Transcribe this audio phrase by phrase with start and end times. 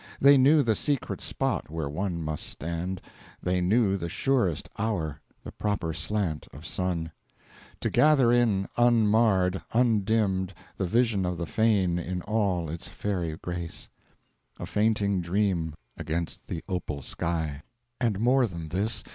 [0.19, 3.01] They knew the secret spot where one must stand
[3.43, 7.11] They knew the surest hour, the proper slant of sun
[7.81, 13.89] To gather in, unmarred, undimmed, The vision of the fane in all its fairy grace,
[14.59, 17.61] A fainting dream against the opal sky.
[17.99, 19.03] And more than this.